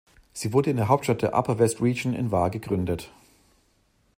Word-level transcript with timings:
Sie 0.33 0.51
wurde 0.51 0.71
in 0.71 0.77
der 0.77 0.87
Hauptstadt 0.87 1.21
der 1.21 1.37
Upper 1.37 1.59
West 1.59 1.79
Region 1.79 2.13
in 2.15 2.31
Wa 2.31 2.47
gegründet. 2.49 3.11